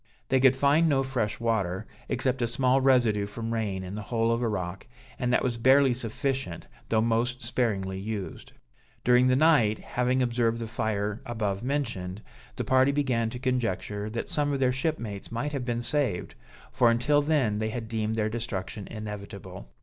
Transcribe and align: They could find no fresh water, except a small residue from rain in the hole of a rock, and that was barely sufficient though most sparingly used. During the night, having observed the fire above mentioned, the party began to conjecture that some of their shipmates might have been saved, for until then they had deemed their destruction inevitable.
They 0.29 0.39
could 0.39 0.55
find 0.55 0.89
no 0.89 1.03
fresh 1.03 1.39
water, 1.39 1.85
except 2.09 2.41
a 2.41 2.47
small 2.47 2.81
residue 2.81 3.27
from 3.27 3.53
rain 3.53 3.83
in 3.83 3.93
the 3.93 4.01
hole 4.01 4.31
of 4.31 4.41
a 4.41 4.47
rock, 4.47 4.87
and 5.19 5.31
that 5.31 5.43
was 5.43 5.59
barely 5.59 5.93
sufficient 5.93 6.65
though 6.89 7.01
most 7.03 7.45
sparingly 7.45 7.99
used. 7.99 8.53
During 9.03 9.27
the 9.27 9.35
night, 9.35 9.77
having 9.77 10.23
observed 10.23 10.57
the 10.57 10.65
fire 10.65 11.21
above 11.23 11.61
mentioned, 11.61 12.23
the 12.55 12.63
party 12.63 12.91
began 12.91 13.29
to 13.29 13.37
conjecture 13.37 14.09
that 14.09 14.27
some 14.27 14.51
of 14.53 14.59
their 14.59 14.71
shipmates 14.71 15.31
might 15.31 15.51
have 15.51 15.65
been 15.65 15.83
saved, 15.83 16.33
for 16.71 16.89
until 16.89 17.21
then 17.21 17.59
they 17.59 17.69
had 17.69 17.87
deemed 17.87 18.15
their 18.15 18.27
destruction 18.27 18.87
inevitable. 18.87 19.67